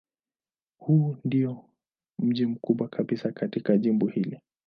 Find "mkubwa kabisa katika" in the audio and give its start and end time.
2.45-3.77